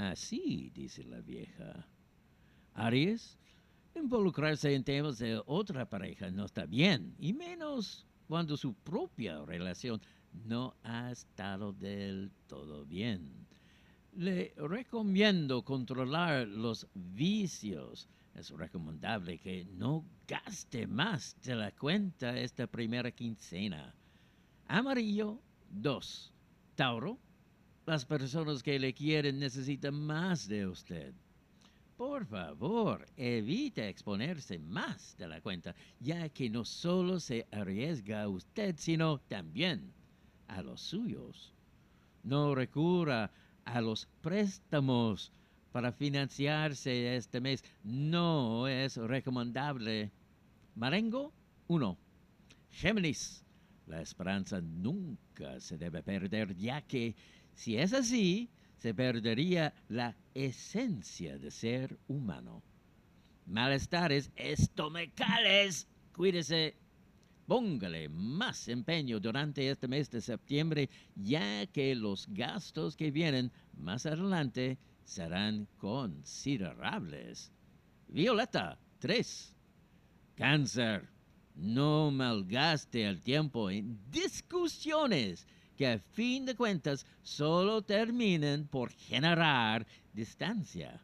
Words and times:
Así, 0.00 0.70
dice 0.74 1.04
la 1.04 1.20
vieja. 1.20 1.86
Aries, 2.72 3.36
involucrarse 3.94 4.74
en 4.74 4.82
temas 4.82 5.18
de 5.18 5.42
otra 5.44 5.90
pareja 5.90 6.30
no 6.30 6.46
está 6.46 6.64
bien, 6.64 7.14
y 7.18 7.34
menos 7.34 8.06
cuando 8.26 8.56
su 8.56 8.72
propia 8.72 9.44
relación 9.44 10.00
no 10.46 10.74
ha 10.84 11.10
estado 11.10 11.74
del 11.74 12.32
todo 12.46 12.86
bien. 12.86 13.46
Le 14.16 14.54
recomiendo 14.56 15.62
controlar 15.62 16.48
los 16.48 16.88
vicios. 16.94 18.08
Es 18.34 18.48
recomendable 18.52 19.36
que 19.36 19.66
no 19.66 20.06
gaste 20.26 20.86
más 20.86 21.36
de 21.42 21.56
la 21.56 21.72
cuenta 21.72 22.38
esta 22.38 22.66
primera 22.66 23.10
quincena. 23.10 23.94
Amarillo 24.66 25.42
2. 25.68 26.32
Tauro, 26.74 27.18
las 27.90 28.04
personas 28.04 28.62
que 28.62 28.78
le 28.78 28.94
quieren 28.94 29.40
necesitan 29.40 29.94
más 29.94 30.46
de 30.46 30.64
usted. 30.64 31.12
Por 31.96 32.24
favor, 32.24 33.04
evite 33.16 33.88
exponerse 33.88 34.60
más 34.60 35.16
de 35.18 35.26
la 35.26 35.40
cuenta, 35.40 35.74
ya 35.98 36.28
que 36.28 36.48
no 36.48 36.64
solo 36.64 37.18
se 37.18 37.48
arriesga 37.50 38.22
a 38.22 38.28
usted, 38.28 38.76
sino 38.78 39.18
también 39.18 39.92
a 40.46 40.62
los 40.62 40.80
suyos. 40.80 41.52
No 42.22 42.54
recurra 42.54 43.32
a 43.64 43.80
los 43.80 44.06
préstamos 44.20 45.32
para 45.72 45.90
financiarse 45.90 47.16
este 47.16 47.40
mes. 47.40 47.64
No 47.82 48.68
es 48.68 48.98
recomendable. 48.98 50.12
Marengo 50.76 51.32
1. 51.66 51.98
Géminis. 52.70 53.44
La 53.88 54.00
esperanza 54.00 54.60
nunca 54.60 55.58
se 55.58 55.76
debe 55.76 56.00
perder, 56.04 56.54
ya 56.54 56.80
que 56.82 57.16
si 57.54 57.76
es 57.76 57.92
así, 57.92 58.50
se 58.76 58.94
perdería 58.94 59.74
la 59.88 60.16
esencia 60.34 61.38
de 61.38 61.50
ser 61.50 61.98
humano. 62.08 62.62
Malestares 63.46 64.30
estomacales. 64.36 65.86
Cuídese. 66.14 66.76
Póngale 67.46 68.08
más 68.08 68.68
empeño 68.68 69.18
durante 69.18 69.68
este 69.68 69.88
mes 69.88 70.08
de 70.08 70.20
septiembre, 70.20 70.88
ya 71.16 71.66
que 71.66 71.96
los 71.96 72.28
gastos 72.28 72.96
que 72.96 73.10
vienen 73.10 73.50
más 73.76 74.06
adelante 74.06 74.78
serán 75.02 75.66
considerables. 75.76 77.52
Violeta 78.06 78.78
3. 79.00 79.56
Cáncer. 80.36 81.08
No 81.56 82.10
malgaste 82.12 83.04
el 83.04 83.20
tiempo 83.20 83.68
en 83.68 83.98
discusiones 84.10 85.46
que 85.80 85.86
a 85.86 85.98
fin 85.98 86.44
de 86.44 86.54
cuentas 86.54 87.06
solo 87.22 87.80
terminen 87.80 88.66
por 88.66 88.90
generar 88.92 89.86
distancia. 90.12 91.00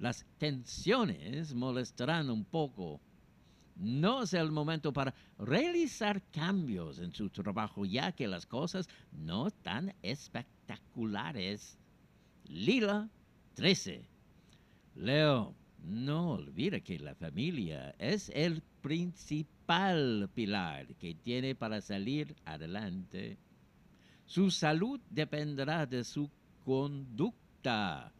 Las 0.00 0.26
tensiones 0.38 1.54
molestarán 1.54 2.28
un 2.28 2.44
poco. 2.44 3.00
No 3.76 4.24
es 4.24 4.34
el 4.34 4.50
momento 4.50 4.92
para 4.92 5.14
realizar 5.38 6.20
cambios 6.32 6.98
en 6.98 7.12
su 7.12 7.30
trabajo 7.30 7.84
ya 7.84 8.10
que 8.10 8.26
las 8.26 8.44
cosas 8.44 8.88
no 9.12 9.46
están 9.46 9.94
espectaculares. 10.02 11.78
Lila 12.48 13.08
13. 13.54 14.04
Leo, 14.96 15.54
no 15.84 16.32
olvide 16.32 16.80
que 16.80 16.98
la 16.98 17.14
familia 17.14 17.94
es 18.00 18.32
el 18.34 18.62
principal 18.80 20.28
pilar 20.34 20.92
que 20.96 21.14
tiene 21.14 21.54
para 21.54 21.80
salir 21.80 22.34
adelante. 22.44 23.38
Su 24.26 24.50
salud 24.50 25.00
dependerá 25.10 25.86
de 25.86 26.04
su 26.04 26.30
conducta. 26.64 28.12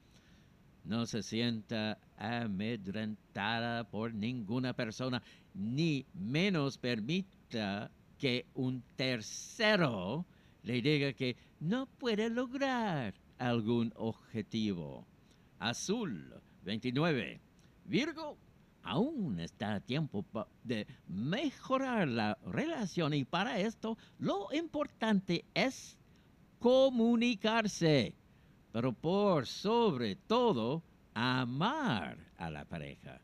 No 0.84 1.06
se 1.06 1.22
sienta 1.22 1.98
amedrentada 2.17 3.84
por 3.84 4.12
ninguna 4.12 4.73
persona, 4.73 5.23
ni 5.55 6.05
menos 6.14 6.79
permita 6.79 7.91
que 8.18 8.46
un 8.55 8.83
tercero 8.96 10.27
le 10.62 10.83
diga 10.83 11.12
que 11.12 11.36
no 11.61 11.86
puede 11.86 12.30
lograr 12.30 13.14
algún 13.39 13.92
objetivo. 13.96 15.07
Azul 15.58 16.35
29. 16.64 17.41
Virgo, 17.85 18.36
aún 18.83 19.41
está 19.41 19.81
tiempo 19.81 20.25
de 20.65 20.87
mejorar 21.09 22.09
la 22.09 22.39
relación 22.47 23.15
y 23.15 23.25
para 23.25 23.59
esto 23.59 23.97
lo 24.19 24.48
importante 24.53 25.45
es 25.55 25.97
comunicarse, 26.59 28.15
pero 28.73 28.92
por 28.92 29.47
sobre 29.47 30.17
todo 30.17 30.83
amar 31.15 32.17
a 32.39 32.51
la 32.51 32.65
pareja. 32.65 33.21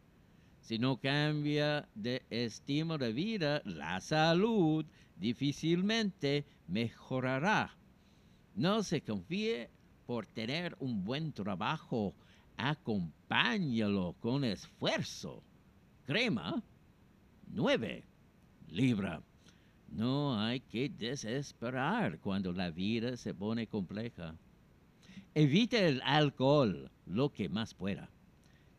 Si 0.60 0.78
no 0.78 0.98
cambia 0.98 1.88
de 1.94 2.22
estilo 2.28 2.98
de 2.98 3.12
vida, 3.12 3.62
la 3.64 4.00
salud 4.00 4.84
difícilmente 5.16 6.44
mejorará. 6.66 7.74
No 8.54 8.82
se 8.82 9.00
confíe 9.00 9.70
por 10.04 10.26
tener 10.26 10.76
un 10.80 11.04
buen 11.04 11.32
trabajo, 11.32 12.14
acompáñalo 12.56 14.14
con 14.20 14.44
esfuerzo. 14.44 15.42
Crema 16.08 16.62
9. 17.48 18.02
Libra. 18.70 19.22
No 19.90 20.40
hay 20.40 20.60
que 20.60 20.88
desesperar 20.88 22.18
cuando 22.20 22.50
la 22.50 22.70
vida 22.70 23.14
se 23.18 23.34
pone 23.34 23.66
compleja. 23.66 24.34
Evite 25.34 25.86
el 25.86 26.00
alcohol 26.00 26.90
lo 27.04 27.30
que 27.30 27.50
más 27.50 27.74
pueda. 27.74 28.08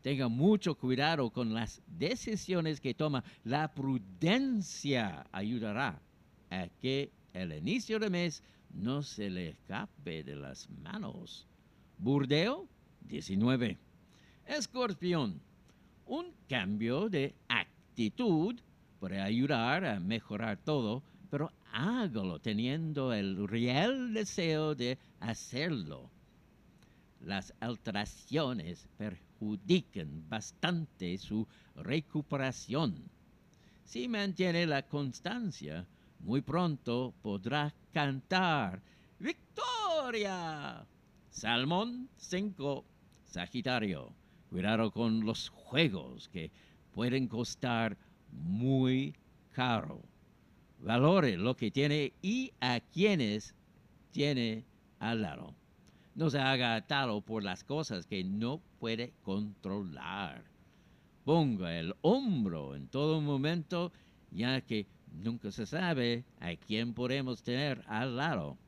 Tenga 0.02 0.26
mucho 0.26 0.74
cuidado 0.74 1.30
con 1.30 1.54
las 1.54 1.80
decisiones 1.86 2.80
que 2.80 2.94
toma. 2.94 3.22
La 3.44 3.72
prudencia 3.72 5.24
ayudará 5.30 6.02
a 6.50 6.66
que 6.80 7.12
el 7.32 7.52
inicio 7.52 8.00
de 8.00 8.10
mes 8.10 8.42
no 8.74 9.04
se 9.04 9.30
le 9.30 9.50
escape 9.50 10.24
de 10.24 10.34
las 10.34 10.68
manos. 10.68 11.46
Burdeo 11.96 12.66
19. 13.02 13.78
Escorpión. 14.46 15.40
Un 16.10 16.34
cambio 16.48 17.08
de 17.08 17.36
actitud 17.46 18.58
puede 18.98 19.20
ayudar 19.20 19.84
a 19.84 20.00
mejorar 20.00 20.56
todo, 20.56 21.04
pero 21.30 21.52
hágalo 21.70 22.40
teniendo 22.40 23.12
el 23.12 23.46
real 23.46 24.12
deseo 24.12 24.74
de 24.74 24.98
hacerlo. 25.20 26.10
Las 27.20 27.54
alteraciones 27.60 28.88
perjudican 28.98 30.28
bastante 30.28 31.16
su 31.16 31.46
recuperación. 31.76 33.08
Si 33.84 34.08
mantiene 34.08 34.66
la 34.66 34.82
constancia, 34.82 35.86
muy 36.18 36.40
pronto 36.40 37.14
podrá 37.22 37.72
cantar 37.92 38.82
¡Victoria! 39.20 40.84
Salmón 41.30 42.08
5, 42.16 42.84
Sagitario. 43.26 44.19
Cuidado 44.50 44.90
con 44.90 45.24
los 45.24 45.48
juegos 45.48 46.28
que 46.28 46.50
pueden 46.92 47.28
costar 47.28 47.96
muy 48.32 49.14
caro. 49.52 50.02
Valore 50.80 51.36
lo 51.36 51.56
que 51.56 51.70
tiene 51.70 52.12
y 52.20 52.52
a 52.60 52.80
quienes 52.80 53.54
tiene 54.10 54.64
al 54.98 55.22
lado. 55.22 55.54
No 56.16 56.30
se 56.30 56.40
haga 56.40 56.74
atado 56.74 57.20
por 57.20 57.44
las 57.44 57.62
cosas 57.62 58.06
que 58.06 58.24
no 58.24 58.60
puede 58.80 59.12
controlar. 59.22 60.42
Ponga 61.24 61.78
el 61.78 61.94
hombro 62.00 62.74
en 62.74 62.88
todo 62.88 63.20
momento, 63.20 63.92
ya 64.32 64.60
que 64.62 64.86
nunca 65.12 65.52
se 65.52 65.64
sabe 65.64 66.24
a 66.40 66.56
quién 66.56 66.92
podemos 66.92 67.44
tener 67.44 67.84
al 67.86 68.16
lado. 68.16 68.58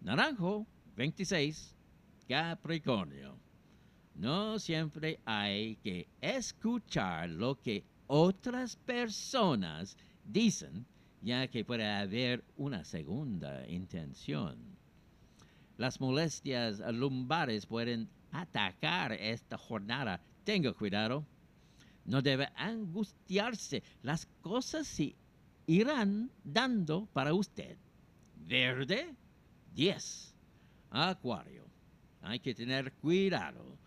Naranjo 0.00 0.66
26, 0.96 1.76
Capricornio. 2.26 3.49
No 4.20 4.58
siempre 4.58 5.18
hay 5.24 5.76
que 5.76 6.06
escuchar 6.20 7.30
lo 7.30 7.58
que 7.58 7.82
otras 8.06 8.76
personas 8.76 9.96
dicen, 10.22 10.84
ya 11.22 11.48
que 11.48 11.64
puede 11.64 11.86
haber 11.86 12.44
una 12.58 12.84
segunda 12.84 13.66
intención. 13.66 14.58
Las 15.78 16.02
molestias 16.02 16.80
lumbares 16.92 17.64
pueden 17.64 18.10
atacar 18.30 19.12
esta 19.12 19.56
jornada. 19.56 20.20
Tenga 20.44 20.74
cuidado. 20.74 21.24
No 22.04 22.20
debe 22.20 22.50
angustiarse. 22.56 23.82
Las 24.02 24.26
cosas 24.42 24.86
se 24.86 25.16
irán 25.66 26.30
dando 26.44 27.06
para 27.06 27.32
usted. 27.32 27.78
Verde, 28.36 29.14
10. 29.72 30.34
Acuario. 30.90 31.64
Hay 32.20 32.38
que 32.38 32.54
tener 32.54 32.92
cuidado 32.92 33.80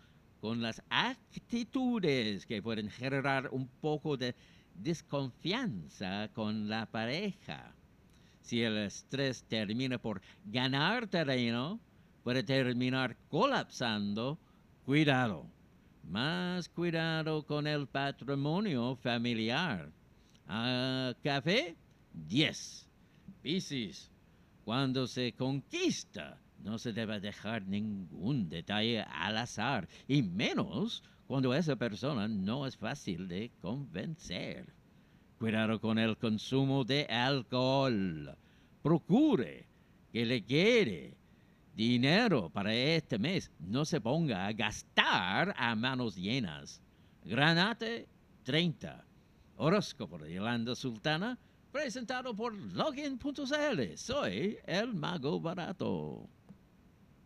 con 0.44 0.60
las 0.60 0.82
actitudes 0.90 2.44
que 2.44 2.60
pueden 2.60 2.90
generar 2.90 3.48
un 3.50 3.66
poco 3.66 4.18
de 4.18 4.34
desconfianza 4.74 6.28
con 6.34 6.68
la 6.68 6.84
pareja. 6.84 7.74
Si 8.42 8.60
el 8.60 8.76
estrés 8.76 9.42
termina 9.44 9.96
por 9.96 10.20
ganar 10.44 11.06
terreno, 11.06 11.80
puede 12.22 12.42
terminar 12.42 13.16
colapsando, 13.30 14.38
cuidado. 14.84 15.46
Más 16.10 16.68
cuidado 16.68 17.46
con 17.46 17.66
el 17.66 17.86
patrimonio 17.86 18.96
familiar. 18.96 19.90
¿A 20.46 21.14
café? 21.22 21.74
10. 22.12 22.86
Piscis, 23.40 24.10
cuando 24.62 25.06
se 25.06 25.32
conquista, 25.32 26.38
no 26.64 26.78
se 26.78 26.92
debe 26.92 27.20
dejar 27.20 27.66
ningún 27.66 28.48
detalle 28.48 29.02
al 29.02 29.36
azar, 29.36 29.86
y 30.08 30.22
menos 30.22 31.04
cuando 31.26 31.54
esa 31.54 31.76
persona 31.76 32.26
no 32.26 32.66
es 32.66 32.76
fácil 32.76 33.28
de 33.28 33.52
convencer. 33.60 34.72
Cuidado 35.38 35.78
con 35.78 35.98
el 35.98 36.16
consumo 36.16 36.84
de 36.84 37.04
alcohol. 37.04 38.34
Procure 38.82 39.66
que 40.10 40.24
le 40.24 40.42
quiere 40.42 41.16
dinero 41.74 42.48
para 42.48 42.74
este 42.74 43.18
mes. 43.18 43.50
No 43.58 43.84
se 43.84 44.00
ponga 44.00 44.46
a 44.46 44.52
gastar 44.52 45.54
a 45.58 45.74
manos 45.74 46.16
llenas. 46.16 46.80
Granate 47.24 48.08
30. 48.44 49.04
Horóscopo 49.56 50.18
de 50.18 50.32
Yolanda 50.32 50.74
Sultana, 50.74 51.38
presentado 51.72 52.34
por 52.34 52.54
Login.cl. 52.54 53.96
Soy 53.96 54.58
el 54.66 54.94
mago 54.94 55.40
barato. 55.40 56.28